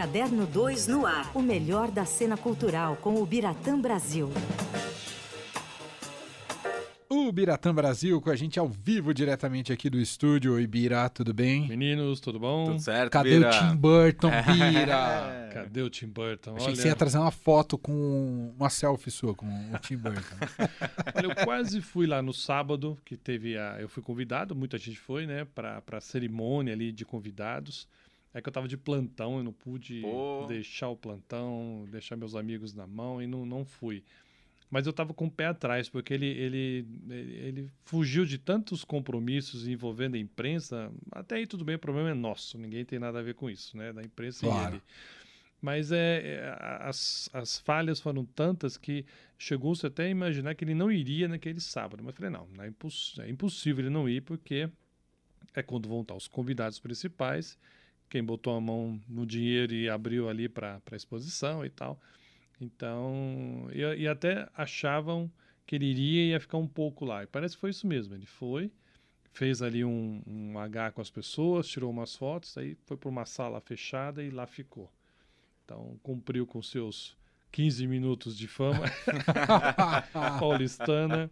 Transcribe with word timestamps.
Caderno 0.00 0.46
2 0.46 0.86
no 0.86 1.04
ar. 1.04 1.30
O 1.34 1.42
melhor 1.42 1.90
da 1.90 2.06
cena 2.06 2.34
cultural 2.34 2.96
com 2.96 3.20
o 3.20 3.26
Biratã 3.26 3.78
Brasil. 3.78 4.30
O 7.06 7.30
Biratã 7.30 7.74
Brasil 7.74 8.18
com 8.18 8.30
a 8.30 8.34
gente 8.34 8.58
ao 8.58 8.66
vivo 8.66 9.12
diretamente 9.12 9.74
aqui 9.74 9.90
do 9.90 10.00
estúdio. 10.00 10.54
Oi, 10.54 10.66
Bira, 10.66 11.06
tudo 11.10 11.34
bem? 11.34 11.68
Meninos, 11.68 12.18
tudo 12.18 12.40
bom? 12.40 12.64
Tudo 12.64 12.80
certo, 12.80 13.12
Cadê 13.12 13.40
Bira? 13.40 13.50
o 13.50 13.52
Tim 13.52 13.76
Burton, 13.76 14.30
Bira? 14.46 15.50
Cadê 15.52 15.82
o 15.82 15.90
Tim 15.90 16.06
Burton? 16.06 16.52
Achei 16.52 16.68
que 16.68 16.72
Olha, 16.72 16.76
você 16.82 16.88
ia 16.88 16.96
trazer 16.96 17.18
uma 17.18 17.30
foto 17.30 17.76
com 17.76 18.54
uma 18.58 18.70
selfie 18.70 19.10
sua 19.10 19.34
com 19.34 19.44
o 19.46 19.78
Tim 19.80 19.98
Burton. 19.98 20.36
olha, 21.14 21.26
eu 21.26 21.44
quase 21.44 21.82
fui 21.82 22.06
lá 22.06 22.22
no 22.22 22.32
sábado, 22.32 22.96
que 23.04 23.18
teve 23.18 23.58
a. 23.58 23.76
Eu 23.78 23.88
fui 23.90 24.02
convidado, 24.02 24.54
muita 24.54 24.78
gente 24.78 24.98
foi, 24.98 25.26
né, 25.26 25.46
pra, 25.54 25.82
pra 25.82 26.00
cerimônia 26.00 26.72
ali 26.72 26.90
de 26.90 27.04
convidados. 27.04 27.86
É 28.32 28.40
que 28.40 28.48
eu 28.48 28.52
tava 28.52 28.68
de 28.68 28.76
plantão, 28.76 29.38
eu 29.38 29.44
não 29.44 29.52
pude 29.52 30.00
Pô. 30.02 30.46
deixar 30.46 30.88
o 30.88 30.96
plantão, 30.96 31.86
deixar 31.90 32.16
meus 32.16 32.34
amigos 32.36 32.72
na 32.74 32.86
mão 32.86 33.20
e 33.20 33.26
não, 33.26 33.44
não 33.44 33.64
fui. 33.64 34.04
Mas 34.70 34.86
eu 34.86 34.92
tava 34.92 35.12
com 35.12 35.26
o 35.26 35.30
pé 35.30 35.46
atrás, 35.46 35.88
porque 35.88 36.14
ele, 36.14 36.26
ele, 36.26 36.86
ele, 37.08 37.32
ele 37.34 37.72
fugiu 37.82 38.24
de 38.24 38.38
tantos 38.38 38.84
compromissos 38.84 39.66
envolvendo 39.66 40.14
a 40.14 40.18
imprensa. 40.18 40.92
Até 41.10 41.36
aí 41.36 41.46
tudo 41.46 41.64
bem, 41.64 41.74
o 41.74 41.78
problema 41.78 42.10
é 42.10 42.14
nosso, 42.14 42.56
ninguém 42.56 42.84
tem 42.84 43.00
nada 43.00 43.18
a 43.18 43.22
ver 43.22 43.34
com 43.34 43.50
isso, 43.50 43.76
né? 43.76 43.92
Da 43.92 44.00
imprensa 44.00 44.46
Claro. 44.46 44.74
e 44.74 44.76
ele. 44.76 44.82
Mas 45.60 45.92
é, 45.92 46.22
é, 46.24 46.56
as, 46.80 47.28
as 47.32 47.58
falhas 47.58 48.00
foram 48.00 48.24
tantas 48.24 48.76
que 48.78 49.04
chegou-se 49.36 49.84
até 49.84 50.04
a 50.04 50.08
imaginar 50.08 50.54
que 50.54 50.64
ele 50.64 50.74
não 50.74 50.90
iria 50.90 51.26
naquele 51.28 51.60
sábado. 51.60 52.02
Mas 52.02 52.14
eu 52.14 52.16
falei, 52.16 52.30
não, 52.30 52.46
não 52.56 52.64
é, 52.64 52.68
imposs 52.68 53.18
é 53.18 53.28
impossível 53.28 53.82
ele 53.84 53.90
não 53.90 54.08
ir, 54.08 54.22
porque 54.22 54.70
é 55.54 55.62
quando 55.62 55.88
vão 55.88 56.00
estar 56.00 56.14
os 56.14 56.28
convidados 56.28 56.78
principais, 56.78 57.58
quem 58.10 58.22
botou 58.22 58.54
a 58.56 58.60
mão 58.60 59.00
no 59.08 59.24
dinheiro 59.24 59.72
e 59.72 59.88
abriu 59.88 60.28
ali 60.28 60.48
para 60.48 60.82
a 60.90 60.96
exposição 60.96 61.64
e 61.64 61.70
tal. 61.70 61.98
Então, 62.60 63.68
e, 63.72 64.02
e 64.02 64.08
até 64.08 64.48
achavam 64.54 65.30
que 65.64 65.76
ele 65.76 65.86
iria 65.86 66.22
e 66.22 66.28
ia 66.30 66.40
ficar 66.40 66.58
um 66.58 66.66
pouco 66.66 67.04
lá. 67.04 67.22
E 67.22 67.26
parece 67.26 67.54
que 67.54 67.60
foi 67.60 67.70
isso 67.70 67.86
mesmo. 67.86 68.14
Ele 68.14 68.26
foi, 68.26 68.70
fez 69.32 69.62
ali 69.62 69.84
um, 69.84 70.20
um 70.26 70.58
H 70.58 70.90
com 70.90 71.00
as 71.00 71.08
pessoas, 71.08 71.68
tirou 71.68 71.90
umas 71.90 72.16
fotos, 72.16 72.58
aí 72.58 72.76
foi 72.84 72.96
para 72.96 73.08
uma 73.08 73.24
sala 73.24 73.60
fechada 73.60 74.22
e 74.22 74.30
lá 74.30 74.46
ficou. 74.46 74.92
Então, 75.64 75.96
cumpriu 76.02 76.44
com 76.44 76.60
seus 76.60 77.16
15 77.52 77.86
minutos 77.86 78.36
de 78.36 78.48
fama 78.48 78.84
paulistana. 80.40 81.30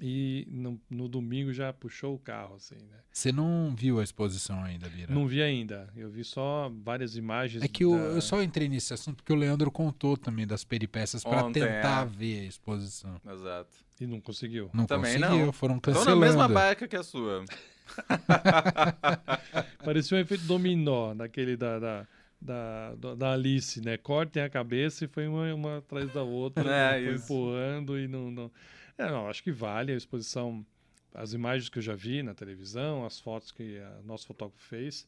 E 0.00 0.46
no, 0.50 0.80
no 0.90 1.08
domingo 1.08 1.52
já 1.52 1.72
puxou 1.72 2.14
o 2.14 2.18
carro, 2.18 2.56
assim, 2.56 2.74
né? 2.76 2.98
Você 3.12 3.30
não 3.32 3.74
viu 3.76 4.00
a 4.00 4.04
exposição 4.04 4.62
ainda, 4.62 4.88
Bira? 4.88 5.14
Não 5.14 5.26
vi 5.26 5.40
ainda. 5.42 5.88
Eu 5.96 6.10
vi 6.10 6.24
só 6.24 6.70
várias 6.82 7.16
imagens. 7.16 7.62
É 7.62 7.68
que 7.68 7.84
eu, 7.84 7.92
da- 7.92 7.96
eu 7.96 8.20
só 8.20 8.42
entrei 8.42 8.68
nesse 8.68 8.92
assunto 8.92 9.16
porque 9.16 9.32
o 9.32 9.36
Leandro 9.36 9.70
contou 9.70 10.16
também 10.16 10.46
das 10.46 10.64
peripécias 10.64 11.22
para 11.22 11.50
tentar 11.50 12.02
é. 12.06 12.06
ver 12.06 12.40
a 12.40 12.44
exposição. 12.44 13.20
Exato. 13.30 13.76
E 14.00 14.06
não 14.06 14.20
conseguiu. 14.20 14.68
Não 14.74 14.86
Também 14.86 15.14
conseguiu, 15.20 15.46
não. 15.46 15.52
foram 15.52 15.78
Tô 15.78 15.92
cancelando. 15.92 16.20
na 16.20 16.26
mesma 16.26 16.48
barca 16.48 16.88
que 16.88 16.96
a 16.96 17.02
sua. 17.02 17.44
Parecia 19.84 20.16
um 20.16 20.20
efeito 20.20 20.44
dominó, 20.44 21.14
daquele 21.14 21.56
da, 21.56 21.78
da, 21.78 22.06
da, 22.40 22.94
da- 22.96 23.14
da 23.14 23.32
Alice, 23.32 23.80
né? 23.80 23.96
Cortem 23.96 24.42
a 24.42 24.48
cabeça 24.50 25.04
e 25.04 25.08
foi 25.08 25.26
uma, 25.28 25.52
uma 25.54 25.78
atrás 25.78 26.12
da 26.12 26.22
outra, 26.22 26.68
É, 26.70 27.04
foi 27.04 27.14
isso. 27.14 27.24
empurrando 27.24 27.98
e 27.98 28.08
não, 28.08 28.30
não. 28.30 28.50
É, 28.96 29.06
não, 29.10 29.28
acho 29.28 29.42
que 29.42 29.50
vale 29.52 29.92
a 29.92 29.96
exposição, 29.96 30.64
as 31.12 31.32
imagens 31.32 31.68
que 31.68 31.78
eu 31.78 31.82
já 31.82 31.94
vi 31.94 32.22
na 32.22 32.34
televisão, 32.34 33.04
as 33.04 33.18
fotos 33.20 33.50
que 33.50 33.78
a 33.78 34.00
nosso 34.02 34.26
fotógrafo 34.26 34.62
fez. 34.64 35.06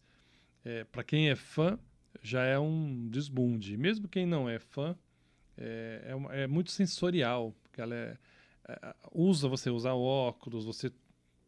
É, 0.64 0.84
Para 0.84 1.04
quem 1.04 1.30
é 1.30 1.36
fã, 1.36 1.78
já 2.22 2.42
é 2.44 2.58
um 2.58 3.08
desbunde. 3.08 3.76
Mesmo 3.76 4.08
quem 4.08 4.26
não 4.26 4.48
é 4.48 4.58
fã, 4.58 4.96
é, 5.56 6.02
é, 6.08 6.14
uma- 6.14 6.34
é 6.34 6.46
muito 6.46 6.70
sensorial, 6.72 7.54
porque 7.62 7.80
ela 7.80 7.94
é, 7.94 8.18
é, 8.68 8.94
usa 9.12 9.48
você 9.48 9.70
usar 9.70 9.94
óculos, 9.94 10.64
você 10.64 10.90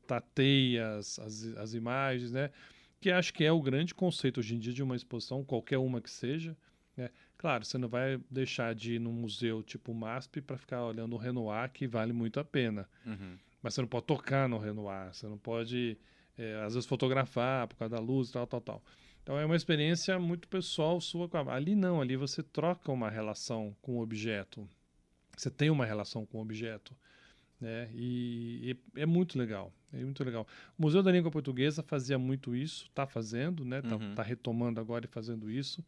tateia 0.07 0.97
as, 0.97 1.19
as, 1.19 1.45
as 1.57 1.75
imagens, 1.75 2.33
né? 2.33 2.51
Que 3.01 3.11
acho 3.11 3.33
que 3.35 3.45
é 3.45 3.53
o 3.53 3.61
grande 3.63 3.95
conceito 3.95 4.41
hoje 4.41 4.55
em 4.55 4.59
dia 4.59 4.73
de 4.73 4.83
uma 4.83 4.97
exposição, 4.97 5.45
qualquer 5.45 5.79
uma 5.79 6.01
que 6.01 6.11
seja. 6.11 6.57
Né? 6.99 7.11
Claro, 7.37 7.65
você 7.65 7.79
não 7.79 7.89
vai 7.89 8.21
deixar 8.29 8.75
de 8.75 8.95
ir 8.95 8.99
num 8.99 9.13
museu 9.13 9.63
tipo 9.63 9.95
MASP 9.95 10.41
para 10.43 10.59
ficar 10.59 10.85
olhando 10.85 11.15
o 11.15 11.17
Renoir, 11.17 11.71
que 11.73 11.87
vale 11.87 12.13
muito 12.13 12.41
a 12.41 12.45
pena. 12.45 12.89
Uhum. 13.07 13.37
Mas 13.63 13.75
você 13.75 13.81
não 13.81 13.89
pode 13.89 14.07
tocar 14.07 14.49
no 14.49 14.59
Renoir, 14.59 15.15
você 15.15 15.27
não 15.29 15.39
pode, 15.39 15.97
é, 16.37 16.57
às 16.65 16.75
vezes, 16.75 16.89
fotografar 16.89 17.69
por 17.69 17.77
causa 17.77 17.95
da 17.95 18.01
luz 18.03 18.31
e 18.31 18.33
tal, 18.33 18.47
tal, 18.49 18.61
tal. 18.61 18.85
Então 19.23 19.39
é 19.39 19.45
uma 19.45 19.55
experiência 19.55 20.19
muito 20.19 20.49
pessoal 20.49 21.01
sua. 21.01 21.29
com 21.29 21.37
a- 21.39 21.55
Ali 21.55 21.77
não, 21.77 22.01
ali 22.01 22.17
você 22.17 22.43
troca 22.43 22.91
uma 22.91 23.09
relação 23.09 23.77
com 23.81 23.99
o 23.99 24.03
objeto. 24.03 24.69
Você 25.37 25.51
tem 25.51 25.71
uma 25.71 25.87
relação 25.87 26.27
com 26.27 26.39
o 26.39 26.41
objeto. 26.43 26.97
Né? 27.61 27.91
E, 27.95 28.77
e 28.97 29.01
é 29.01 29.07
muito 29.07 29.39
legal. 29.39 29.73
É 29.93 29.99
muito 29.99 30.25
legal. 30.25 30.47
O 30.79 30.83
Museu 30.83 31.03
da 31.03 31.13
Língua 31.13 31.31
Portuguesa 31.31 31.83
fazia 31.83 32.19
muito 32.19 32.57
isso, 32.57 32.85
está 32.87 33.07
fazendo, 33.07 33.65
né? 33.65 33.83
Tá, 33.83 33.97
Uhum. 33.97 34.15
tá 34.15 34.23
retomando 34.23 34.81
agora 34.81 35.05
e 35.05 35.09
fazendo 35.09 35.51
isso. 35.51 35.85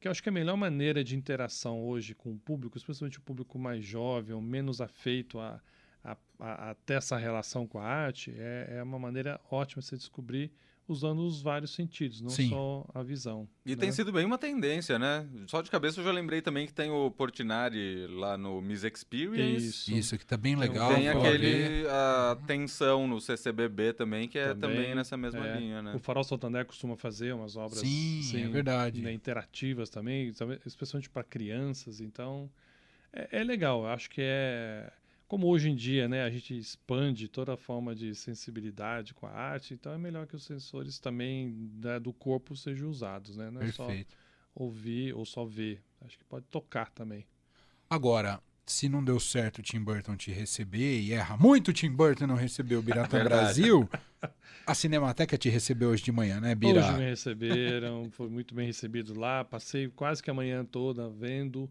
Que 0.00 0.08
eu 0.08 0.10
acho 0.10 0.22
que 0.22 0.30
a 0.30 0.32
melhor 0.32 0.56
maneira 0.56 1.04
de 1.04 1.14
interação 1.14 1.84
hoje 1.84 2.14
com 2.14 2.32
o 2.32 2.38
público, 2.38 2.78
especialmente 2.78 3.18
o 3.18 3.22
público 3.22 3.58
mais 3.58 3.84
jovem, 3.84 4.34
ou 4.34 4.40
menos 4.40 4.80
afeito 4.80 5.38
a, 5.38 5.60
a, 6.02 6.16
a, 6.38 6.70
a 6.70 6.74
ter 6.74 6.94
essa 6.94 7.18
relação 7.18 7.66
com 7.66 7.78
a 7.78 7.84
arte, 7.84 8.34
é, 8.34 8.78
é 8.78 8.82
uma 8.82 8.98
maneira 8.98 9.38
ótima 9.50 9.82
de 9.82 9.88
você 9.88 9.96
descobrir 9.98 10.50
usando 10.90 11.20
os 11.20 11.40
vários 11.40 11.70
sentidos, 11.70 12.20
não 12.20 12.30
Sim. 12.30 12.48
só 12.48 12.84
a 12.92 13.02
visão. 13.02 13.48
E 13.64 13.70
né? 13.70 13.76
tem 13.76 13.92
sido 13.92 14.12
bem 14.12 14.24
uma 14.24 14.36
tendência, 14.36 14.98
né? 14.98 15.26
Só 15.46 15.62
de 15.62 15.70
cabeça 15.70 16.00
eu 16.00 16.04
já 16.04 16.10
lembrei 16.10 16.42
também 16.42 16.66
que 16.66 16.72
tem 16.72 16.90
o 16.90 17.10
Portinari 17.10 18.08
lá 18.08 18.36
no 18.36 18.60
Miss 18.60 18.82
Experience. 18.82 19.66
Isso. 19.66 19.92
Isso 19.92 20.18
que 20.18 20.26
tá 20.26 20.36
bem 20.36 20.56
legal. 20.56 20.92
Tem 20.92 21.08
aquele 21.08 21.86
a 21.88 22.36
tensão 22.46 23.06
no 23.06 23.20
CCBB 23.20 23.92
também, 23.92 24.28
que 24.28 24.38
é 24.38 24.48
também, 24.48 24.76
Também, 24.76 24.94
nessa 24.96 25.16
mesma 25.16 25.46
é. 25.46 25.58
linha, 25.58 25.80
né? 25.82 25.94
O 25.94 26.00
Farol 26.00 26.24
Santander 26.24 26.66
costuma 26.66 26.96
fazer 26.96 27.32
umas 27.32 27.56
obras 27.56 27.78
Sim, 27.78 28.16
é 28.16 28.20
assim, 28.20 28.50
verdade. 28.50 29.00
né, 29.00 29.12
interativas 29.12 29.88
também, 29.88 30.32
especialmente 30.66 31.08
para 31.08 31.22
crianças. 31.22 32.00
Então, 32.00 32.50
é, 33.12 33.40
é 33.40 33.44
legal. 33.44 33.82
Eu 33.82 33.88
acho 33.90 34.10
que 34.10 34.20
é 34.22 34.90
como 35.30 35.46
hoje 35.46 35.70
em 35.70 35.76
dia, 35.76 36.08
né, 36.08 36.24
a 36.24 36.28
gente 36.28 36.58
expande 36.58 37.28
toda 37.28 37.54
a 37.54 37.56
forma 37.56 37.94
de 37.94 38.16
sensibilidade 38.16 39.14
com 39.14 39.26
a 39.26 39.30
arte. 39.30 39.74
Então, 39.74 39.92
é 39.92 39.96
melhor 39.96 40.26
que 40.26 40.34
os 40.34 40.42
sensores 40.42 40.98
também 40.98 41.70
né, 41.80 42.00
do 42.00 42.12
corpo 42.12 42.56
sejam 42.56 42.90
usados, 42.90 43.36
né? 43.36 43.48
Não 43.48 43.62
é 43.62 43.70
só 43.70 43.86
Perfeito. 43.86 44.16
ouvir 44.52 45.14
ou 45.14 45.24
só 45.24 45.44
ver. 45.44 45.80
Acho 46.04 46.18
que 46.18 46.24
pode 46.24 46.46
tocar 46.46 46.90
também. 46.90 47.24
Agora, 47.88 48.42
se 48.66 48.88
não 48.88 49.04
deu 49.04 49.20
certo 49.20 49.60
o 49.60 49.62
Tim 49.62 49.78
Burton 49.80 50.16
te 50.16 50.32
receber, 50.32 51.00
e 51.00 51.12
erra 51.12 51.36
muito 51.36 51.68
o 51.68 51.72
Tim 51.72 51.92
Burton 51.92 52.26
não 52.26 52.34
receber 52.34 52.74
o 52.74 52.82
Biratã 52.82 53.18
Verdade. 53.22 53.62
Brasil, 53.62 53.88
a 54.66 54.74
Cinemateca 54.74 55.38
te 55.38 55.48
recebeu 55.48 55.90
hoje 55.90 56.02
de 56.02 56.10
manhã, 56.10 56.40
né, 56.40 56.56
Bira? 56.56 56.80
Hoje 56.80 56.92
me 56.94 57.08
receberam, 57.08 58.10
foi 58.10 58.28
muito 58.28 58.52
bem 58.52 58.66
recebido 58.66 59.16
lá. 59.16 59.44
Passei 59.44 59.86
quase 59.90 60.20
que 60.20 60.28
a 60.28 60.34
manhã 60.34 60.64
toda 60.64 61.08
vendo. 61.08 61.70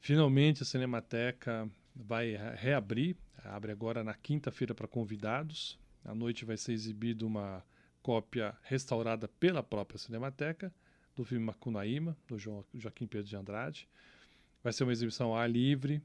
Finalmente 0.00 0.64
a 0.64 0.66
Cinemateca 0.66 1.70
vai 1.96 2.36
re- 2.36 2.54
reabrir. 2.56 3.16
Abre 3.44 3.72
agora 3.72 4.04
na 4.04 4.14
quinta-feira 4.14 4.74
para 4.74 4.86
convidados. 4.86 5.78
À 6.04 6.14
noite 6.14 6.44
vai 6.44 6.56
ser 6.56 6.72
exibida 6.72 7.26
uma 7.26 7.64
cópia 8.02 8.54
restaurada 8.62 9.26
pela 9.26 9.62
própria 9.62 9.98
Cinemateca 9.98 10.72
do 11.14 11.24
filme 11.24 11.44
Macunaíma, 11.46 12.16
do 12.28 12.38
Jo- 12.38 12.64
Joaquim 12.74 13.06
Pedro 13.06 13.26
de 13.28 13.36
Andrade. 13.36 13.88
Vai 14.62 14.72
ser 14.72 14.84
uma 14.84 14.92
exibição 14.92 15.28
ao 15.28 15.36
ar 15.36 15.50
livre, 15.50 16.02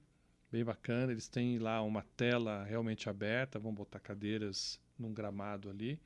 bem 0.51 0.63
bacana. 0.63 1.11
Eles 1.11 1.27
têm 1.27 1.59
lá 1.59 1.81
uma 1.81 2.03
tela 2.15 2.63
realmente 2.63 3.09
aberta, 3.09 3.59
vão 3.59 3.73
botar 3.73 3.99
cadeiras 3.99 4.79
num 4.97 5.13
gramado 5.13 5.69
ali. 5.69 5.99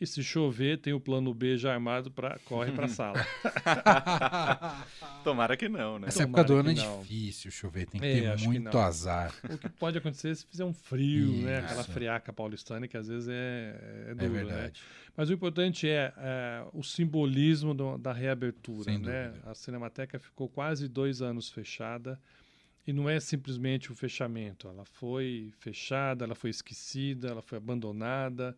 E 0.00 0.06
se 0.06 0.22
chover, 0.22 0.78
tem 0.78 0.94
o 0.94 1.00
plano 1.00 1.34
B 1.34 1.58
já 1.58 1.74
armado 1.74 2.10
para 2.10 2.38
corre 2.46 2.72
para 2.72 2.86
a 2.86 2.88
sala. 2.88 3.20
Tomara 5.22 5.56
que 5.56 5.68
não, 5.68 5.98
né? 5.98 6.08
Essa 6.08 6.22
época 6.22 6.42
do 6.42 6.48
Tomara 6.54 6.70
ano 6.70 6.80
é 6.80 6.82
que 6.82 7.00
difícil 7.02 7.50
chover, 7.50 7.86
tem 7.86 8.00
que 8.00 8.06
É, 8.06 8.20
ter 8.30 8.36
que 8.38 8.44
muito 8.44 8.64
não. 8.72 8.80
azar. 8.80 9.34
o 9.48 9.58
que 9.58 9.68
pode 9.68 9.98
acontecer 9.98 10.34
se 10.34 10.46
fizer 10.46 10.64
um 10.64 10.72
frio, 10.72 11.32
né? 11.42 11.58
Aquela 11.58 11.82
Isso. 11.82 11.92
friaca 11.92 12.32
paulistana 12.32 12.88
que 12.88 12.96
às 12.96 13.08
vezes 13.08 13.28
é, 13.28 14.04
é 14.06 14.10
É 14.12 14.14
duro, 14.14 14.32
né? 14.32 14.38
verdade. 14.44 14.80
Mas 15.16 15.28
o 15.28 15.32
importante 15.34 15.86
é, 15.88 16.12
é, 16.16 16.64
o 16.72 16.82
simbolismo 16.82 17.74
do- 17.74 17.98
da 17.98 18.12
reabertura, 18.12 18.84
Sem 18.84 18.98
né? 18.98 19.28
dúvida. 19.28 19.50
A 19.50 19.54
Cinemateca 19.54 20.18
ficou 20.18 20.48
quase 20.48 20.88
dois 20.88 21.20
anos 21.20 21.50
fechada 21.50 22.18
e 22.86 22.92
não 22.94 23.06
é 23.08 23.20
simplesmente 23.20 23.92
o 23.92 23.94
fechamento. 23.94 24.66
Ela 24.66 24.86
foi 24.86 25.52
fechada, 25.58 26.24
ela 26.24 26.34
foi 26.34 26.48
esquecida, 26.48 27.28
ela 27.28 27.42
foi 27.42 27.58
abandonada. 27.58 28.56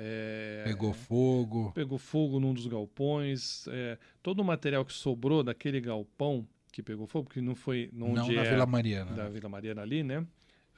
É, 0.00 0.62
Pegou 0.64 0.92
fogo. 0.92 1.72
pegou 1.72 1.98
fogo 1.98 2.38
num 2.38 2.54
dos 2.54 2.66
galpões. 2.68 3.66
é, 3.68 3.98
todo 4.22 4.40
o 4.40 4.44
material 4.44 4.84
que 4.84 4.92
sobrou 4.92 5.42
daquele 5.42 5.80
galpão 5.80 6.46
que 6.72 6.82
pegou 6.82 7.06
fogo, 7.06 7.24
porque 7.26 7.40
não 7.40 7.56
foi 7.56 7.90
Não 7.92 8.12
onde 8.12 8.34
na 8.36 8.44
é 8.44 8.50
Vila 8.50 8.64
Mariana. 8.66 9.12
da 9.12 9.28
Vila 9.28 9.48
Mariana 9.48 9.82
ali, 9.82 10.04
né? 10.04 10.24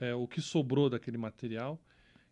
É, 0.01 0.15
o 0.15 0.27
que 0.27 0.41
sobrou 0.41 0.89
daquele 0.89 1.19
material 1.19 1.79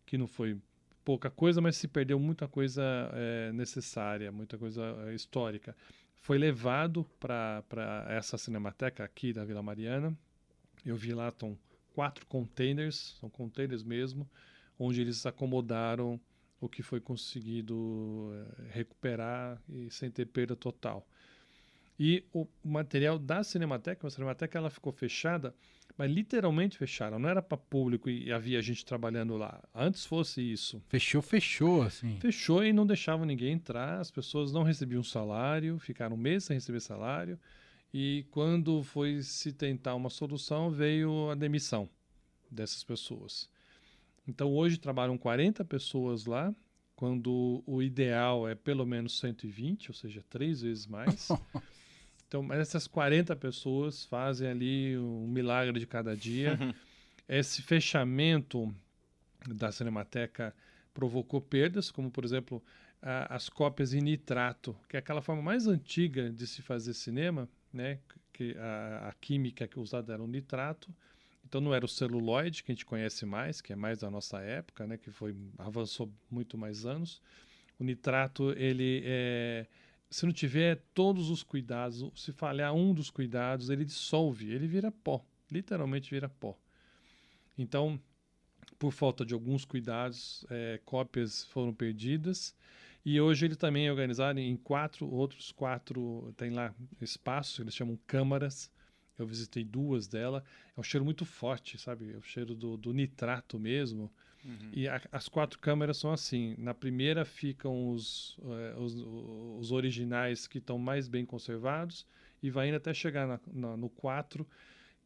que 0.07 0.17
não 0.17 0.27
foi 0.27 0.57
pouca 1.05 1.29
coisa, 1.31 1.61
mas 1.61 1.77
se 1.77 1.87
perdeu 1.87 2.19
muita 2.19 2.49
coisa 2.49 2.83
é, 3.13 3.53
necessária, 3.53 4.33
muita 4.33 4.57
coisa 4.57 4.83
é, 5.07 5.15
histórica. 5.15 5.77
Foi 6.17 6.39
levado 6.39 7.05
para 7.21 7.63
essa 8.09 8.39
cinemateca 8.39 9.05
aqui 9.05 9.33
da 9.35 9.45
Vila 9.45 9.63
Mariana. 9.63 10.17
Eu 10.87 10.97
vi 10.97 11.13
lá, 11.13 11.29
estão 11.29 11.59
quatro 11.95 12.25
containers, 12.27 13.17
são 13.21 13.29
containers 13.29 13.83
mesmo, 13.83 14.27
onde 14.79 15.01
eles 15.03 15.27
acomodaram 15.27 16.19
o 16.61 16.69
que 16.69 16.83
foi 16.83 17.01
conseguido 17.01 18.31
é, 18.33 18.73
recuperar 18.73 19.63
e 19.69 19.91
sem 19.91 20.11
ter 20.11 20.27
perda 20.27 20.57
total. 20.57 21.07
E 21.99 22.25
o 22.33 22.47
material 22.65 23.19
da 23.19 23.43
Cinemateca, 23.43 24.07
a 24.07 24.11
Cinemateca 24.11 24.57
ela 24.57 24.71
ficou 24.71 24.93
fechada, 24.93 25.53
mas 25.97 26.09
literalmente 26.09 26.79
fecharam. 26.79 27.19
Não 27.19 27.29
era 27.29 27.43
para 27.43 27.59
público 27.59 28.09
e 28.09 28.33
havia 28.33 28.63
gente 28.63 28.85
trabalhando 28.85 29.37
lá. 29.37 29.61
Antes 29.75 30.07
fosse 30.07 30.41
isso. 30.41 30.81
Fechou, 30.87 31.21
fechou, 31.21 31.83
assim. 31.83 32.17
Fechou 32.21 32.65
e 32.65 32.73
não 32.73 32.87
deixavam 32.87 33.27
ninguém 33.27 33.53
entrar. 33.55 33.99
As 33.99 34.13
pessoas 34.13 34.53
não 34.53 34.63
recebiam 34.63 35.03
salário, 35.03 35.77
ficaram 35.81 36.15
um 36.15 36.19
mês 36.19 36.45
sem 36.45 36.55
receber 36.55 36.81
salário. 36.81 37.39
E 37.93 38.27
quando 38.31 38.83
foi 38.85 39.21
se 39.23 39.53
tentar 39.53 39.97
uma 39.97 40.11
solução, 40.11 40.71
veio 40.71 41.31
a 41.31 41.35
demissão 41.35 41.89
dessas 42.49 42.85
pessoas. 42.85 43.51
Então 44.29 44.55
hoje 44.55 44.79
trabalham 44.79 45.17
40 45.17 45.65
pessoas 45.65 46.27
lá, 46.27 46.55
quando 46.95 47.63
o 47.67 47.83
ideal 47.83 48.47
é 48.47 48.55
pelo 48.55 48.85
menos 48.85 49.19
120, 49.19 49.89
ou 49.89 49.95
seja, 49.95 50.23
três 50.29 50.61
vezes 50.61 50.87
mais. 50.87 51.29
Então, 52.29 52.43
mas 52.43 52.59
essas 52.59 52.87
40 52.87 53.35
pessoas 53.37 54.05
fazem 54.05 54.47
ali 54.47 54.99
um 54.99 55.27
milagre 55.27 55.81
de 55.81 55.87
cada 55.87 56.15
dia. 56.15 56.59
Esse 57.27 57.63
fechamento 57.63 58.71
da 59.49 59.73
Cinemateca 59.73 60.55
provocou 60.93 61.41
perdas, 61.41 61.91
como 61.91 62.11
por 62.11 62.27
exemplo 62.27 62.63
a, 63.01 63.35
as 63.35 63.49
cópias 63.49 63.95
em 63.95 64.03
nitrato, 64.03 64.77
que 64.91 64.97
é 64.97 64.99
aquela 64.99 65.23
forma 65.23 65.41
mais 65.41 65.67
antiga 65.67 66.29
de 66.29 66.47
se 66.47 66.61
fazer 66.61 66.93
cinema, 66.93 67.49
né? 67.73 67.99
Que 68.31 68.55
a, 68.59 69.09
a 69.09 69.13
química 69.15 69.67
que 69.67 69.81
usada 69.81 70.13
era 70.13 70.23
o 70.23 70.27
nitrato. 70.27 70.95
Então 71.49 71.61
não 71.61 71.75
era 71.75 71.85
o 71.85 71.89
celuloide 71.89 72.63
que 72.63 72.71
a 72.71 72.75
gente 72.75 72.85
conhece 72.85 73.25
mais, 73.25 73.61
que 73.63 73.73
é 73.73 73.77
mais 73.77 73.99
da 74.01 74.11
nossa 74.11 74.39
época, 74.41 74.87
né? 74.87 74.99
Que 74.99 75.11
foi 75.11 75.35
avançou 75.57 76.13
muito 76.31 76.59
mais 76.59 76.85
anos. 76.85 77.23
O 77.79 77.85
nitrato 77.85 78.53
ele 78.53 79.03
é 79.05 79.67
se 80.11 80.25
não 80.25 80.33
tiver 80.33 80.83
todos 80.95 81.29
os 81.31 81.43
cuidados, 81.43 82.05
se 82.15 82.33
falhar 82.33 82.75
um 82.75 82.95
dos 82.95 83.11
cuidados, 83.11 83.69
ele 83.69 83.85
dissolve, 83.85 84.51
ele 84.51 84.67
vira 84.67 84.91
pó, 84.91 85.23
literalmente 85.51 86.11
vira 86.11 86.29
pó. 86.29 86.59
Então, 87.59 88.01
por 88.79 88.93
falta 88.93 89.25
de 89.25 89.35
alguns 89.35 89.65
cuidados, 89.65 90.47
é, 90.49 90.81
cópias 90.85 91.45
foram 91.45 91.75
perdidas. 91.75 92.55
E 93.05 93.21
hoje 93.21 93.47
ele 93.47 93.57
também 93.57 93.87
é 93.87 93.91
organizado 93.91 94.39
em 94.39 94.57
quatro, 94.57 95.11
outros 95.11 95.53
quatro, 95.53 96.33
tem 96.37 96.51
lá 96.51 96.75
espaços, 97.01 97.59
eles 97.59 97.75
chamam 97.75 97.99
câmaras. 98.07 98.71
Eu 99.19 99.27
visitei 99.27 99.65
duas 99.65 100.07
dela. 100.07 100.45
É 100.77 100.81
um 100.81 100.83
cheiro 100.83 101.05
muito 101.05 101.25
forte, 101.25 101.79
sabe? 101.79 102.13
É 102.13 102.17
o 102.17 102.23
cheiro 102.23 102.55
do, 102.55 102.77
do 102.77 102.93
nitrato 102.93 103.59
mesmo. 103.59 104.11
Uhum. 104.45 104.71
E 104.73 104.89
a, 104.89 105.01
as 105.11 105.29
quatro 105.29 105.59
câmeras 105.59 105.97
são 105.97 106.13
assim. 106.13 106.55
Na 106.59 106.73
primeira 106.73 107.25
ficam 107.25 107.91
os, 107.91 108.39
uh, 108.39 108.81
os, 108.81 108.95
os, 109.61 109.73
originais 109.73 110.47
que 110.47 110.59
estão 110.59 110.79
mais 110.79 111.09
bem 111.09 111.25
conservados 111.25 112.07
e 112.43 112.51
vai 112.51 112.69
indo 112.69 112.77
até 112.77 112.95
chegar 112.95 113.27
na, 113.27 113.41
na, 113.53 113.77
no 113.77 113.89
4, 113.89 114.47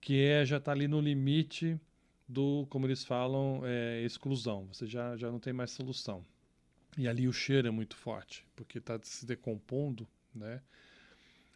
que 0.00 0.22
é, 0.22 0.44
já 0.44 0.58
está 0.58 0.72
ali 0.72 0.86
no 0.86 1.00
limite 1.00 1.80
do, 2.28 2.66
como 2.68 2.86
eles 2.86 3.04
falam, 3.04 3.62
é, 3.64 4.02
exclusão. 4.02 4.66
Você 4.72 4.86
já, 4.86 5.16
já 5.16 5.30
não 5.30 5.38
tem 5.38 5.52
mais 5.52 5.70
solução. 5.70 6.24
E 6.96 7.08
ali 7.08 7.26
o 7.26 7.32
cheiro 7.32 7.68
é 7.68 7.70
muito 7.70 7.96
forte, 7.96 8.44
porque 8.54 8.78
está 8.78 8.98
se 9.02 9.24
decompondo, 9.24 10.06
né? 10.34 10.60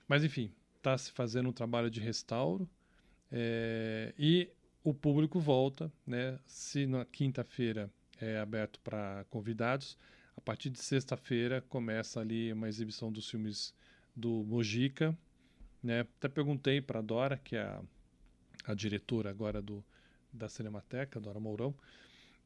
Mas 0.09 0.25
enfim, 0.25 0.51
está 0.87 0.97
se 0.97 1.11
fazendo 1.11 1.49
um 1.49 1.53
trabalho 1.53 1.91
de 1.91 1.99
restauro. 1.99 2.69
É, 3.33 4.15
e 4.17 4.49
o 4.85 4.95
público 4.95 5.41
volta, 5.41 5.93
né? 6.07 6.39
Se 6.47 6.87
na 6.87 7.05
quinta-feira 7.05 7.91
é 8.21 8.39
aberto 8.39 8.79
para 8.81 9.25
convidados, 9.29 9.99
a 10.37 10.41
partir 10.41 10.71
de 10.71 10.79
sexta-feira 10.79 11.61
começa 11.61 12.21
ali 12.21 12.53
uma 12.53 12.69
exibição 12.69 13.11
dos 13.11 13.29
filmes 13.29 13.75
do 14.15 14.45
Mojica, 14.45 15.17
né? 15.83 16.01
Até 16.01 16.29
perguntei 16.29 16.81
para 16.81 17.03
Dora, 17.03 17.37
que 17.37 17.57
é 17.57 17.63
a, 17.63 17.83
a, 18.67 18.75
diretora 18.75 19.29
agora 19.29 19.61
do 19.61 19.85
da 20.33 20.49
Cinemateca, 20.49 21.19
Dora 21.19 21.41
Mourão, 21.41 21.75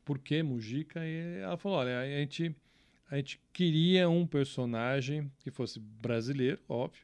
por 0.04 0.18
que 0.18 0.42
Mujica? 0.42 1.04
E 1.04 1.40
ela 1.40 1.56
falou, 1.56 1.78
olha, 1.78 2.00
a 2.00 2.06
gente 2.06 2.54
a 3.10 3.16
gente 3.16 3.40
queria 3.52 4.08
um 4.08 4.24
personagem 4.24 5.30
que 5.40 5.50
fosse 5.50 5.80
brasileiro, 5.80 6.62
óbvio, 6.68 7.02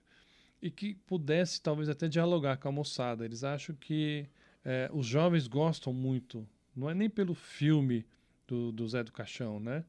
e 0.67 0.71
que 0.71 0.95
pudesse 1.07 1.63
talvez 1.63 1.89
até 1.89 2.09
dialogar 2.09 2.57
com 2.57 2.69
a 2.69 2.73
moçada. 2.73 3.25
Eles 3.25 3.45
acham 3.45 3.73
que 3.77 4.27
é, 4.65 4.91
os 4.93 5.07
jovens 5.07 5.47
gostam 5.47 5.93
muito, 5.93 6.45
não 6.75 6.91
é 6.91 6.95
nem 6.95 7.09
pelo 7.09 7.35
filme 7.35 8.05
do, 8.49 8.73
do 8.73 8.89
Zé 8.89 9.05
do 9.05 9.13
Caixão, 9.13 9.61
né? 9.61 9.85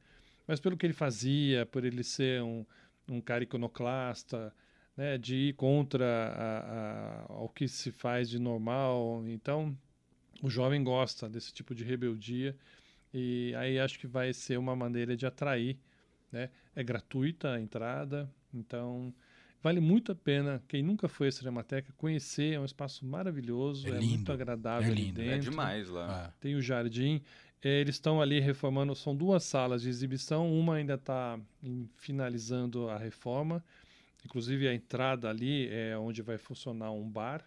Mas 0.46 0.60
pelo 0.60 0.78
que 0.78 0.86
ele 0.86 0.94
fazia, 0.94 1.66
por 1.66 1.84
ele 1.84 2.04
ser 2.04 2.44
um, 2.44 2.64
um 3.10 3.20
cara 3.20 3.44
iconoclasta, 3.44 4.54
né? 4.96 5.18
de 5.18 5.36
ir 5.36 5.54
contra 5.54 6.06
a, 6.06 7.26
a, 7.34 7.44
o 7.44 7.50
que 7.50 7.68
se 7.68 7.92
faz 7.92 8.30
de 8.30 8.38
normal. 8.38 9.24
Então, 9.28 9.76
o 10.44 10.50
jovem 10.50 10.84
gosta 10.84 11.28
desse 11.28 11.52
tipo 11.52 11.74
de 11.74 11.84
rebeldia 11.84 12.56
e 13.12 13.52
aí 13.56 13.80
acho 13.80 13.98
que 13.98 14.06
vai 14.06 14.32
ser 14.32 14.58
uma 14.60 14.76
maneira 14.76 15.18
de 15.18 15.26
atrair, 15.26 15.76
né? 16.32 16.52
É 16.76 16.84
gratuita 16.84 17.54
a 17.54 17.60
entrada, 17.60 18.32
então 18.54 19.12
Vale 19.62 19.80
muito 19.80 20.12
a 20.12 20.16
pena, 20.16 20.64
quem 20.68 20.84
nunca 20.84 21.08
foi 21.08 21.30
à 21.30 21.32
Cinemateca, 21.32 21.92
conhecer. 21.98 22.54
É 22.54 22.60
um 22.60 22.66
espaço 22.66 23.06
maravilhoso, 23.06 23.88
é, 23.88 23.98
é 23.98 24.00
muito 24.00 24.32
agradável 24.32 24.92
é 24.92 24.96
lindo. 24.96 25.20
ali 25.20 25.30
dentro. 25.30 25.48
É 25.48 25.52
demais 25.52 25.90
lá. 25.90 26.26
Ah. 26.28 26.34
Tem 26.40 26.56
o 26.56 26.62
jardim. 26.62 27.22
É, 27.62 27.82
eles 27.82 27.96
estão 27.96 28.22
ali 28.22 28.40
reformando, 28.40 28.96
são 28.96 29.16
duas 29.16 29.44
salas 29.44 29.82
de 29.82 29.90
exibição. 29.90 30.52
Uma 30.54 30.76
ainda 30.76 30.94
está 30.94 31.40
finalizando 31.96 32.90
a 32.90 32.98
reforma. 32.98 33.64
Inclusive 34.24 34.68
a 34.68 34.74
entrada 34.74 35.30
ali 35.30 35.68
é 35.70 35.98
onde 35.98 36.22
vai 36.22 36.38
funcionar 36.38 36.92
um 36.92 37.10
bar. 37.10 37.44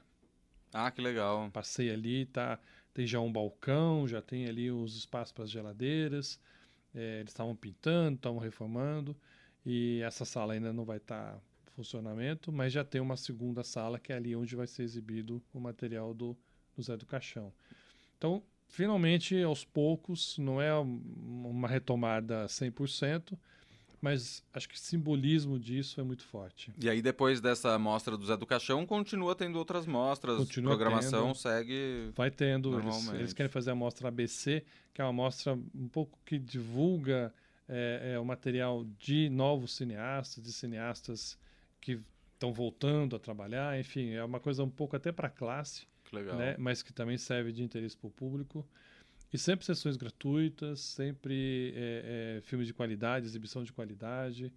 Ah, 0.73 0.91
que 0.91 1.01
legal. 1.01 1.51
Passei 1.53 1.91
ali, 1.91 2.27
tá, 2.27 2.59
tem 2.93 3.07
já 3.07 3.21
um 3.21 3.31
balcão, 3.31 4.07
já 4.07 4.21
tem 4.21 4.47
ali 4.47 4.71
os 4.71 4.97
espaços 4.97 5.33
para 5.33 5.45
as 5.45 5.51
geladeiras. 5.51 6.41
É, 6.95 7.21
eles 7.21 7.31
estavam 7.31 7.55
pintando, 7.55 8.17
estavam 8.17 8.39
reformando. 8.39 9.17
E 9.65 10.01
essa 10.03 10.25
sala 10.25 10.55
ainda 10.55 10.73
não 10.73 10.85
vai 10.85 10.97
estar 10.97 11.35
tá 11.35 11.41
funcionamento, 11.81 12.53
mas 12.53 12.73
já 12.73 12.85
tem 12.85 13.01
uma 13.01 13.17
segunda 13.17 13.65
sala 13.65 13.99
que 13.99 14.13
é 14.13 14.17
ali 14.17 14.37
onde 14.37 14.55
vai 14.55 14.67
ser 14.67 14.83
exibido 14.83 15.43
o 15.53 15.59
material 15.59 16.13
do, 16.13 16.37
do 16.77 16.83
Zé 16.83 16.97
do 16.97 17.07
Caixão. 17.07 17.53
Então, 18.19 18.43
finalmente, 18.69 19.41
aos 19.43 19.65
poucos, 19.65 20.37
não 20.39 20.61
é 20.61 20.75
uma 20.75 21.67
retomada 21.67 22.45
100%, 22.47 23.37
mas 24.01 24.43
acho 24.53 24.69
que 24.69 24.75
o 24.75 24.79
simbolismo 24.79 25.59
disso 25.59 26.01
é 26.01 26.05
muito 26.05 26.25
forte. 26.25 26.73
E 26.79 26.89
aí, 26.89 27.01
depois 27.01 27.41
dessa 27.41 27.79
mostra 27.79 28.17
do 28.17 28.27
Zé 28.27 28.37
do 28.37 28.47
Caixão, 28.47 28.87
continua 28.87 29.35
tendo 29.35 29.59
outras 29.59 29.87
mostras, 29.87 30.37
continua 30.39 30.77
programação 30.77 31.29
tendo, 31.29 31.37
segue. 31.37 32.11
Vai 32.15 32.31
tendo. 32.31 32.79
Eles, 32.79 33.09
eles, 33.13 33.33
querem 33.33 33.51
fazer 33.51 33.71
a 33.71 33.75
mostra 33.75 34.09
ABC, 34.09 34.65
que 34.93 35.01
é 35.01 35.05
uma 35.05 35.13
mostra 35.13 35.55
um 35.75 35.89
pouco 35.89 36.19
que 36.25 36.39
divulga 36.39 37.33
é, 37.69 38.13
é, 38.15 38.19
o 38.19 38.25
material 38.25 38.85
de 38.99 39.31
novos 39.31 39.75
cineastas, 39.77 40.43
de 40.43 40.53
cineastas 40.53 41.39
que 41.81 42.01
estão 42.35 42.53
voltando 42.53 43.15
a 43.17 43.19
trabalhar, 43.19 43.79
enfim, 43.79 44.11
é 44.11 44.25
uma 44.25 44.41
coisa 44.41 44.65
um 44.65 44.71
pouco 44.71 44.97
até 44.97 45.13
para 45.13 45.29
a 45.29 45.31
classe, 45.31 45.87
né? 46.13 46.57
mas 46.59 46.83
que 46.83 46.93
também 46.93 47.19
serve 47.19 47.53
de 47.53 47.63
interesse 47.63 47.97
para 47.97 48.09
o 48.09 48.11
público. 48.11 48.67
E 49.33 49.39
sempre 49.39 49.65
sessões 49.65 49.97
gratuitas, 49.97 50.81
sempre 50.81 51.73
é, 51.77 52.39
é, 52.39 52.41
filmes 52.43 52.67
de 52.67 52.75
qualidade, 52.75 53.27
exibição 53.27 53.63
de 53.63 53.73
qualidade. 53.73 54.53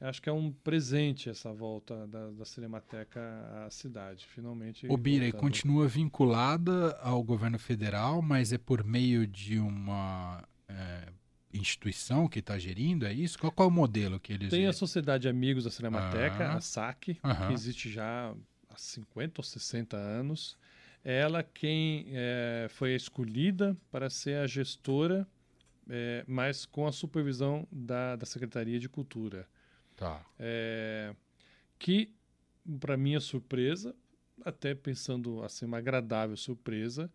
Acho 0.00 0.22
que 0.22 0.28
é 0.28 0.32
um 0.32 0.52
presente 0.52 1.28
essa 1.28 1.52
volta 1.52 2.06
da, 2.06 2.30
da 2.30 2.44
Cinemateca 2.44 3.20
à 3.66 3.70
cidade, 3.70 4.24
finalmente. 4.26 4.86
O 4.88 4.96
Bira 4.96 5.32
continua 5.32 5.88
vinculada 5.88 6.96
ao 7.02 7.20
governo 7.24 7.58
federal, 7.58 8.22
mas 8.22 8.52
é 8.52 8.58
por 8.58 8.84
meio 8.84 9.26
de 9.26 9.58
uma 9.58 10.44
é, 10.68 11.08
instituição 11.52 12.28
que 12.28 12.40
está 12.40 12.58
gerindo, 12.58 13.06
é 13.06 13.12
isso? 13.12 13.38
Qual, 13.38 13.50
qual 13.50 13.68
é 13.68 13.72
o 13.72 13.74
modelo 13.74 14.20
que 14.20 14.32
eles... 14.32 14.50
Tem 14.50 14.66
a 14.66 14.72
Sociedade 14.72 15.28
Amigos 15.28 15.64
da 15.64 15.70
Cinemateca, 15.70 16.48
ah, 16.48 16.56
a 16.56 16.60
SAC, 16.60 17.14
que 17.14 17.52
existe 17.52 17.90
já 17.90 18.34
há 18.68 18.76
50 18.76 19.40
ou 19.40 19.44
60 19.44 19.96
anos. 19.96 20.58
Ela 21.04 21.42
quem 21.42 22.06
é, 22.08 22.66
foi 22.70 22.94
escolhida 22.94 23.76
para 23.90 24.10
ser 24.10 24.38
a 24.38 24.46
gestora, 24.46 25.26
é, 25.88 26.24
mas 26.26 26.66
com 26.66 26.86
a 26.86 26.92
supervisão 26.92 27.66
da, 27.72 28.16
da 28.16 28.26
Secretaria 28.26 28.78
de 28.78 28.88
Cultura. 28.88 29.48
Tá. 29.96 30.24
É, 30.38 31.14
que, 31.78 32.12
para 32.78 32.96
minha 32.96 33.20
surpresa, 33.20 33.94
até 34.44 34.74
pensando 34.74 35.42
assim, 35.42 35.64
uma 35.64 35.78
agradável 35.78 36.36
surpresa, 36.36 37.10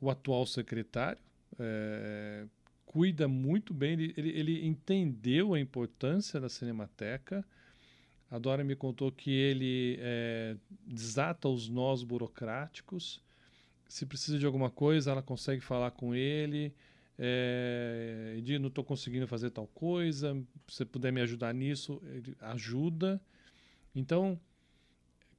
o 0.00 0.10
atual 0.10 0.46
secretário, 0.46 1.18
é, 1.58 2.46
cuida 2.92 3.26
muito 3.26 3.72
bem, 3.72 3.94
ele, 3.94 4.14
ele, 4.18 4.28
ele 4.38 4.66
entendeu 4.66 5.54
a 5.54 5.60
importância 5.60 6.38
da 6.38 6.50
Cinemateca. 6.50 7.42
A 8.30 8.38
Dora 8.38 8.62
me 8.62 8.76
contou 8.76 9.10
que 9.10 9.30
ele 9.30 9.96
é, 9.98 10.56
desata 10.86 11.48
os 11.48 11.70
nós 11.70 12.02
burocráticos. 12.02 13.18
Se 13.88 14.04
precisa 14.04 14.38
de 14.38 14.44
alguma 14.44 14.70
coisa, 14.70 15.10
ela 15.10 15.22
consegue 15.22 15.62
falar 15.62 15.90
com 15.92 16.14
ele. 16.14 16.74
É, 17.18 18.38
de 18.42 18.58
não 18.58 18.68
estou 18.68 18.84
conseguindo 18.84 19.26
fazer 19.26 19.50
tal 19.50 19.66
coisa, 19.68 20.34
se 20.66 20.76
você 20.76 20.84
puder 20.84 21.12
me 21.12 21.20
ajudar 21.22 21.54
nisso, 21.54 22.02
ajuda. 22.40 23.20
Então, 23.94 24.38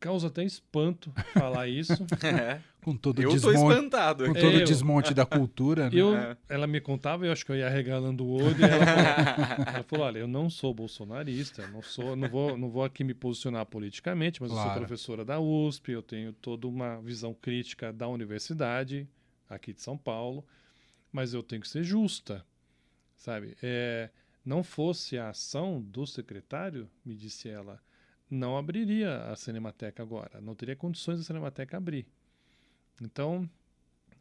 causa 0.04 0.28
até 0.28 0.44
espanto 0.44 1.12
falar 1.34 1.68
isso. 1.68 1.94
É. 2.24 2.62
Com 2.84 2.98
todo 2.98 3.20
o 3.20 3.22
Eu 3.22 3.30
tô 3.30 3.36
desmonte, 3.36 3.74
espantado. 3.76 4.26
com 4.26 4.34
todo 4.34 4.46
É, 4.46 4.50
o 4.58 4.60
eu- 4.60 4.66
desmonte 4.66 5.14
da 5.14 5.26
cultura, 5.26 5.90
né? 5.90 5.96
Eu, 5.98 6.16
É. 6.18 6.36
ela 6.50 6.68
me 6.68 6.82
contava, 6.82 7.26
eu 7.26 7.32
acho 7.32 7.46
que 7.46 7.52
eu 7.54 7.56
ia 7.56 7.70
regalando 7.70 8.26
o 8.26 8.32
olho, 8.44 8.58
e 8.60 8.64
ela 8.64 8.86
falou, 8.86 9.68
ela 9.68 9.84
falou, 9.88 10.06
olha, 10.06 10.20
eu 10.20 10.28
não 10.28 10.50
sou 10.50 10.74
bolsonarista, 10.74 11.66
não 11.68 11.82
sou, 11.82 12.14
não 12.16 12.28
vou, 12.28 12.58
não 12.58 12.70
vou 12.70 12.84
aqui 12.84 13.04
me 13.06 13.14
posicionar 13.14 13.66
politicamente, 13.68 14.42
mas 14.42 14.52
eu 14.52 14.58
sou 14.58 14.66
Claro. 14.66 14.80
professora 14.82 15.24
da 15.24 15.40
USP, 15.40 15.94
eu 15.94 16.02
tenho 16.02 16.34
toda 16.34 16.68
uma 16.68 17.00
visão 17.02 17.34
crítica 17.34 17.94
da 17.94 18.08
universidade 18.10 19.08
aqui 19.50 19.72
de 19.74 19.82
São 19.82 19.98
Paulo, 19.98 20.46
mas 21.12 21.34
eu 21.34 21.42
tenho 21.42 21.62
que 21.62 21.70
ser 21.70 21.84
justa, 21.86 22.46
sabe? 23.16 23.56
É, 23.64 24.10
não 24.46 24.62
fosse 24.62 25.18
a 25.18 25.30
ação 25.30 25.82
do 25.82 26.06
secretário, 26.06 26.90
me 27.06 27.16
disse 27.16 27.48
ela, 27.48 27.80
não 28.34 28.58
abriria 28.58 29.24
a 29.32 29.36
Cinemateca 29.36 30.02
agora, 30.04 30.42
não 30.42 30.56
teria 30.56 30.75
condições 30.75 31.20
da 31.20 31.24
Cinemateca 31.24 31.78
abrir. 31.78 32.06
Então, 33.02 33.50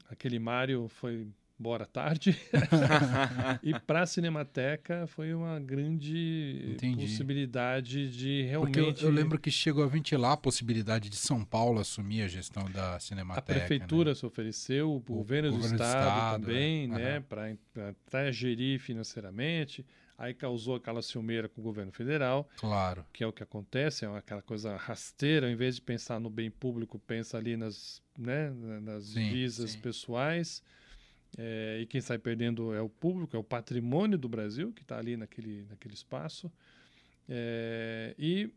aquele 0.08 0.38
Mário 0.38 0.88
foi 0.88 1.26
embora 1.62 1.86
tarde. 1.86 2.36
e 3.62 3.78
para 3.80 4.02
a 4.02 4.06
Cinemateca 4.06 5.06
foi 5.06 5.32
uma 5.32 5.60
grande 5.60 6.72
Entendi. 6.74 7.02
possibilidade 7.06 8.10
de 8.10 8.48
Porque 8.58 8.80
realmente. 8.80 9.04
eu, 9.04 9.10
eu 9.10 9.14
lembro 9.14 9.38
que 9.38 9.48
chegou 9.48 9.84
a 9.84 9.86
ventilar 9.86 10.32
a 10.32 10.36
possibilidade 10.36 11.08
de 11.08 11.16
São 11.16 11.44
Paulo 11.44 11.78
assumir 11.80 12.22
a 12.22 12.28
gestão 12.28 12.64
da 12.70 12.96
a 12.96 13.00
Cinemateca. 13.00 13.42
prefeitura 13.42 14.10
né? 14.10 14.14
se 14.16 14.26
ofereceu, 14.26 14.90
o, 14.90 14.96
O 14.96 15.00
governo 15.00 15.50
do 15.50 15.56
governo 15.56 15.76
do 15.78 15.82
estado, 15.84 16.08
estado, 16.08 16.42
também, 16.46 16.84
é. 16.84 16.88
né, 16.88 17.16
Aham. 17.16 17.56
para 17.72 17.90
até 17.90 18.32
gerir 18.32 18.80
financeiramente. 18.80 19.86
Aí 20.16 20.34
causou 20.34 20.76
aquela 20.76 21.02
ciumeira 21.02 21.48
com 21.48 21.60
o 21.60 21.64
governo 21.64 21.92
federal, 21.92 22.48
Claro. 22.56 23.04
que 23.12 23.24
é 23.24 23.26
o 23.26 23.32
que 23.32 23.42
acontece, 23.42 24.04
é 24.04 24.16
aquela 24.16 24.42
coisa 24.42 24.76
rasteira, 24.76 25.46
ao 25.46 25.52
invés 25.52 25.76
de 25.76 25.82
pensar 25.82 26.20
no 26.20 26.30
bem 26.30 26.50
público, 26.50 26.98
pensa 26.98 27.38
ali 27.38 27.56
nas, 27.56 28.02
né, 28.16 28.50
nas 28.80 29.06
Sim, 29.06 29.30
visas 29.30 29.72
sim. 29.72 29.80
pessoais. 29.80 30.62
É, 31.38 31.78
e 31.80 31.86
quem 31.86 32.00
sai 32.00 32.18
perdendo 32.18 32.74
é 32.74 32.80
o 32.82 32.88
público, 32.88 33.34
é 33.34 33.38
o 33.38 33.44
patrimônio 33.44 34.18
do 34.18 34.28
Brasil 34.28 34.70
que 34.72 34.82
está 34.82 34.98
ali 34.98 35.16
naquele, 35.16 35.64
naquele 35.68 35.94
espaço. 35.94 36.52
É, 37.28 38.14
e 38.18 38.52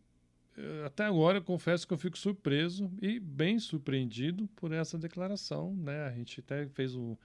eh, 0.58 0.84
até 0.86 1.06
agora 1.06 1.38
eu 1.38 1.42
confesso 1.44 1.88
que 1.88 1.94
eu 1.94 1.98
fico 1.98 2.18
surpreso 2.18 2.92
e 3.02 3.20
bem 3.20 3.60
surpreendido 3.60 4.48
por 4.56 4.72
essa 4.74 4.98
declaração. 4.98 5.74
Né? 5.76 6.04
A 6.04 6.12
gente 6.12 6.40
até 6.42 6.68
fez 6.68 6.96
um, 6.96 7.16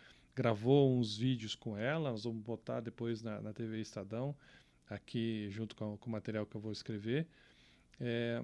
gravou 0.40 0.97
uns 0.97 1.18
vídeos 1.18 1.54
com 1.54 1.76
ela, 1.76 2.12
nós 2.12 2.25
vamos 2.25 2.42
botar 2.42 2.80
depois 2.80 3.20
na, 3.20 3.42
na 3.42 3.52
TV 3.52 3.78
Estadão, 3.78 4.35
aqui 4.88 5.50
junto 5.50 5.76
com, 5.76 5.99
com 5.99 6.09
o 6.09 6.12
material 6.12 6.47
que 6.47 6.56
eu 6.56 6.61
vou 6.62 6.73
escrever. 6.73 7.26
É, 8.00 8.42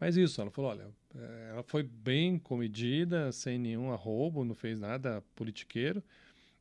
mas 0.00 0.16
isso, 0.16 0.40
ela 0.40 0.50
falou, 0.50 0.72
olha, 0.72 0.88
eh, 1.14 1.48
ela 1.52 1.62
foi 1.62 1.84
bem 1.84 2.36
comedida, 2.36 3.30
sem 3.30 3.60
nenhum 3.60 3.92
arrobo, 3.92 4.44
não 4.44 4.56
fez 4.56 4.80
nada 4.80 5.22
politiqueiro, 5.36 6.02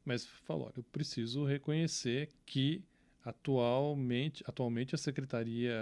mas 0.05 0.23
falou, 0.45 0.67
olha, 0.67 0.73
eu 0.77 0.83
preciso 0.83 1.43
reconhecer 1.45 2.29
que 2.45 2.83
atualmente, 3.25 4.43
atualmente 4.45 4.93
a 4.93 4.99
Secretaria 4.99 5.73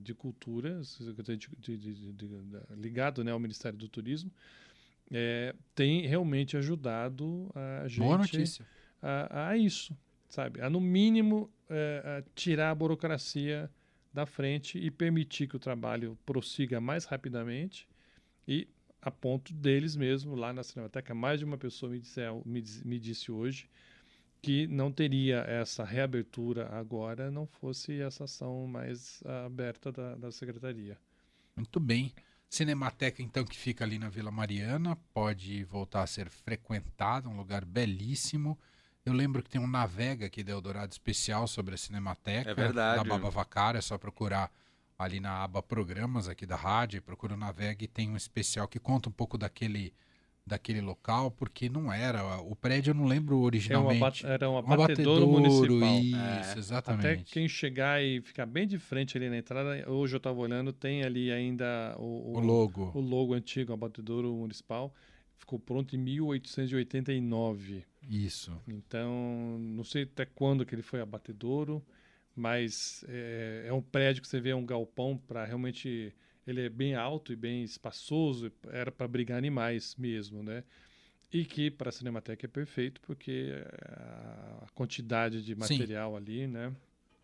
de 0.00 0.12
Cultura, 0.14 0.82
Secretaria 0.82 1.36
de, 1.36 1.76
de, 1.76 2.12
de, 2.12 2.28
ligado 2.74 3.22
né, 3.22 3.30
ao 3.30 3.38
Ministério 3.38 3.78
do 3.78 3.88
Turismo, 3.88 4.32
é, 5.10 5.54
tem 5.74 6.06
realmente 6.06 6.56
ajudado 6.56 7.50
a 7.82 7.88
gente 7.88 8.62
a, 9.00 9.50
a 9.50 9.56
isso, 9.56 9.96
sabe? 10.28 10.60
A 10.60 10.68
no 10.68 10.80
mínimo 10.80 11.50
é, 11.68 12.02
a 12.04 12.30
tirar 12.34 12.70
a 12.70 12.74
burocracia 12.74 13.70
da 14.12 14.26
frente 14.26 14.78
e 14.78 14.90
permitir 14.90 15.46
que 15.46 15.56
o 15.56 15.60
trabalho 15.60 16.18
prossiga 16.24 16.80
mais 16.80 17.04
rapidamente 17.04 17.88
e 18.48 18.66
a 19.00 19.10
ponto 19.10 19.52
deles 19.52 19.94
mesmo 19.94 20.34
lá 20.34 20.52
na 20.52 20.62
Cinemateca 20.62 21.14
mais 21.14 21.38
de 21.38 21.44
uma 21.44 21.58
pessoa 21.58 21.92
me 21.92 22.00
disse, 22.00 22.20
me, 22.44 22.64
me 22.84 22.98
disse 22.98 23.30
hoje 23.30 23.68
que 24.42 24.66
não 24.66 24.90
teria 24.90 25.38
essa 25.40 25.84
reabertura 25.84 26.68
agora 26.72 27.30
não 27.30 27.46
fosse 27.46 28.00
essa 28.00 28.24
ação 28.24 28.66
mais 28.66 29.22
aberta 29.44 29.92
da, 29.92 30.14
da 30.14 30.30
secretaria. 30.30 30.98
Muito 31.56 31.80
bem. 31.80 32.12
Cinemateca, 32.48 33.22
então, 33.22 33.44
que 33.44 33.56
fica 33.56 33.84
ali 33.84 33.98
na 33.98 34.08
Vila 34.08 34.30
Mariana, 34.30 34.96
pode 35.12 35.64
voltar 35.64 36.02
a 36.02 36.06
ser 36.06 36.30
frequentada, 36.30 37.28
um 37.28 37.36
lugar 37.36 37.64
belíssimo. 37.64 38.58
Eu 39.04 39.12
lembro 39.12 39.42
que 39.42 39.50
tem 39.50 39.60
um 39.60 39.66
Navega 39.66 40.26
aqui 40.26 40.42
da 40.42 40.52
Eldorado 40.52 40.92
especial 40.92 41.46
sobre 41.46 41.74
a 41.74 41.78
Cinemateca. 41.78 42.50
É 42.50 42.54
verdade. 42.54 42.96
Da 42.96 43.04
Baba 43.04 43.30
Vacara, 43.30 43.78
é 43.78 43.80
só 43.80 43.98
procurar 43.98 44.50
ali 44.98 45.20
na 45.20 45.42
aba 45.42 45.62
Programas 45.62 46.28
aqui 46.28 46.46
da 46.46 46.56
rádio, 46.56 47.02
procura 47.02 47.34
o 47.34 47.36
Navega 47.36 47.84
e 47.84 47.88
tem 47.88 48.10
um 48.10 48.16
especial 48.16 48.66
que 48.66 48.78
conta 48.78 49.08
um 49.08 49.12
pouco 49.12 49.36
daquele, 49.36 49.92
daquele 50.46 50.80
local, 50.80 51.30
porque 51.32 51.68
não 51.68 51.92
era, 51.92 52.38
o 52.40 52.54
prédio 52.54 52.92
eu 52.92 52.94
não 52.94 53.04
lembro 53.06 53.34
É 53.34 53.38
um 53.38 53.42
originalmente. 53.42 54.24
era 54.24 54.48
um 54.48 54.56
abatedouro 54.58 55.26
municipal. 55.26 55.98
Isso, 56.00 56.54
É. 56.54 56.58
exatamente. 56.58 57.06
Até 57.06 57.16
quem 57.24 57.48
chegar 57.48 58.00
e 58.02 58.20
ficar 58.22 58.46
bem 58.46 58.66
de 58.66 58.78
frente 58.78 59.16
ali 59.18 59.28
na 59.28 59.36
entrada, 59.38 59.90
hoje 59.90 60.14
eu 60.14 60.18
estava 60.18 60.38
olhando, 60.38 60.72
tem 60.72 61.02
ali 61.02 61.32
ainda 61.32 61.96
o, 61.98 62.36
O 62.36 62.40
logo. 62.40 62.92
o 62.94 63.00
logo 63.00 63.34
antigo, 63.34 63.72
abatedouro 63.72 64.32
municipal. 64.34 64.94
Ficou 65.36 65.58
pronto 65.58 65.96
em 65.96 65.98
1889. 65.98 67.84
Isso. 68.08 68.52
Então, 68.68 69.58
não 69.58 69.82
sei 69.84 70.04
até 70.04 70.24
quando 70.24 70.64
que 70.64 70.74
ele 70.74 70.82
foi 70.82 71.00
abatedouro, 71.00 71.84
mas 72.34 73.04
é, 73.08 73.64
é 73.66 73.72
um 73.72 73.82
prédio 73.82 74.22
que 74.22 74.28
você 74.28 74.40
vê 74.40 74.54
um 74.54 74.64
galpão 74.64 75.16
para 75.26 75.44
realmente 75.44 76.14
ele 76.46 76.62
é 76.66 76.68
bem 76.68 76.94
alto 76.94 77.32
e 77.32 77.36
bem 77.36 77.62
espaçoso, 77.64 78.52
era 78.68 78.92
para 78.92 79.08
brigar 79.08 79.36
animais 79.38 79.94
mesmo, 79.96 80.42
né? 80.42 80.62
E 81.32 81.44
que 81.44 81.70
para 81.70 81.88
a 81.88 81.92
Cinemateca 81.92 82.46
é 82.46 82.48
perfeito 82.48 83.00
porque 83.00 83.52
a 83.84 84.66
quantidade 84.74 85.42
de 85.44 85.54
material 85.54 86.16
ali, 86.16 86.46
né? 86.46 86.74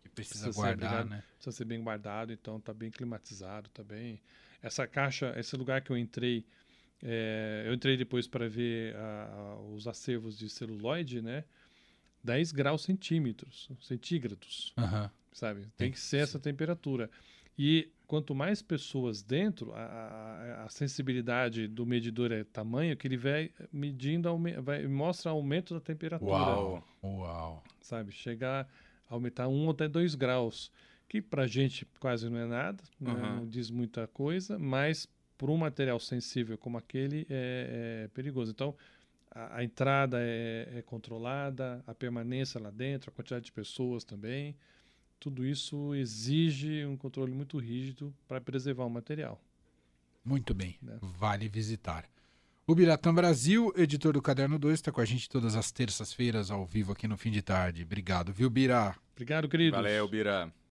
Que 0.03 0.09
precisa 0.09 0.45
Precisa 0.45 0.51
guardar, 0.51 1.05
né? 1.05 1.23
precisa 1.37 1.55
ser 1.55 1.65
bem 1.65 1.81
guardado, 1.81 2.33
então 2.33 2.59
tá 2.59 2.73
bem 2.73 2.91
climatizado, 2.91 3.69
tá 3.69 3.83
bem. 3.83 4.19
Essa 4.61 4.85
caixa, 4.85 5.33
esse 5.37 5.55
lugar 5.55 5.81
que 5.81 5.91
eu 5.91 5.97
entrei, 5.97 6.45
é, 7.01 7.63
eu 7.65 7.73
entrei 7.73 7.95
depois 7.95 8.27
para 8.27 8.47
ver 8.49 8.95
a- 8.95 9.57
os 9.73 9.87
acervos 9.87 10.37
de 10.37 10.49
celuloide, 10.49 11.21
né? 11.21 11.45
10 12.23 12.51
graus 12.51 12.83
centímetros, 12.83 13.69
centígrados, 13.81 14.73
Aham. 14.77 15.11
sabe? 15.31 15.67
Tem, 15.77 15.91
que 15.91 15.99
ser 15.99 16.17
essa 16.17 16.39
temperatura. 16.39 17.09
E 17.57 17.91
quanto 18.13 18.35
mais 18.35 18.61
pessoas 18.61 19.23
dentro, 19.23 19.73
a, 19.73 19.79
a- 19.81 20.63
a 20.65 20.69
sensibilidade 20.69 21.67
do 21.67 21.83
medidor 21.83 22.31
é 22.31 22.43
tamanho 22.43 22.95
que 22.95 23.07
ele 23.07 23.17
vai 23.17 23.49
medindo, 23.71 24.29
vai 24.61 24.85
mostra 24.85 25.31
aumento 25.31 25.73
da 25.73 25.79
temperatura 25.79 26.31
Uau. 26.31 26.83
Uau. 27.03 27.63
sabe? 27.81 28.11
Chegar 28.11 28.69
a 29.09 29.13
aumentar 29.15 29.47
um 29.47 29.67
até 29.67 29.87
dois 29.87 30.13
graus, 30.13 30.71
que 31.09 31.23
para 31.23 31.47
gente 31.47 31.87
quase 31.99 32.29
não 32.29 32.37
é 32.37 32.45
nada, 32.45 32.83
né? 32.99 33.11
Uhum. 33.13 33.35
não 33.37 33.47
diz 33.47 33.71
muita 33.71 34.05
coisa, 34.05 34.59
mas 34.59 35.09
para 35.35 35.49
um 35.49 35.57
material 35.57 35.99
sensível 35.99 36.55
como 36.55 36.77
aquele 36.77 37.25
é, 37.31 38.03
é 38.03 38.07
perigoso. 38.09 38.51
Então, 38.51 38.75
a, 39.31 39.57
a 39.57 39.63
entrada 39.63 40.17
é, 40.21 40.69
é 40.77 40.81
controlada, 40.83 41.83
a 41.87 41.95
permanência 41.95 42.61
lá 42.61 42.69
dentro, 42.69 43.09
a 43.09 43.11
quantidade 43.11 43.45
de 43.45 43.51
pessoas 43.51 44.03
também, 44.03 44.55
tudo 45.23 45.45
isso 45.45 45.95
exige 45.95 46.85
um 46.85 46.97
controle 46.97 47.31
muito 47.31 47.57
rígido 47.57 48.13
para 48.27 48.41
preservar 48.41 48.83
o 48.83 48.89
material. 48.89 49.41
Muito 50.23 50.53
bem. 50.53 50.77
Né? 50.81 50.97
Vale 51.01 51.47
visitar. 51.47 52.03
O 52.67 52.75
Biratã 52.75 53.13
Brasil, 53.13 53.73
editor 53.77 54.11
do 54.11 54.21
Caderno 54.21 54.59
2, 54.59 54.73
está 54.73 54.91
com 54.91 54.99
a 54.99 55.05
gente 55.05 55.29
todas 55.29 55.55
as 55.55 55.71
terças-feiras 55.71 56.51
ao 56.51 56.65
vivo 56.65 56.91
aqui 56.91 57.07
no 57.07 57.17
fim 57.17 57.31
de 57.31 57.41
tarde. 57.41 57.83
Obrigado, 57.83 58.33
viu, 58.33 58.49
Bira? 58.49 58.93
Obrigado, 59.13 59.47
queridos. 59.47 59.77
Valeu, 59.77 60.07
Bira. 60.09 60.51